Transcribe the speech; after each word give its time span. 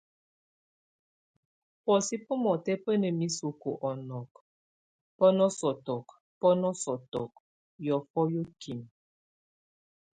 Búɔsɛ 1.83 2.15
bomɔtɛk 2.25 2.79
bá 2.85 2.93
na 3.01 3.09
miseku 3.19 3.69
ɔnɔkɔk, 3.87 4.45
bá 5.17 5.27
nasɔtɔk, 5.37 6.05
bá 6.39 6.49
nasɔtɔk, 6.61 7.31
yɔfɔ 7.85 8.19
yokime. 8.33 8.87